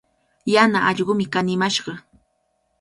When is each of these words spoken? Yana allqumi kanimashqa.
Yana 0.53 0.79
allqumi 0.93 1.25
kanimashqa. 1.37 1.93